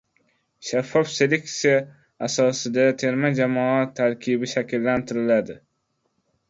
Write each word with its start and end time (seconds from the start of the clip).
Shaffof 0.69 1.11
seleksiya 1.15 1.75
asosida 2.29 2.87
terma 3.03 3.33
jamoa 3.41 3.77
tarkibi 4.01 4.53
shakllantiriladi 4.57 5.63